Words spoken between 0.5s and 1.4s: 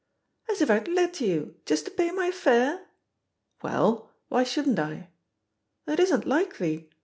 if I'd let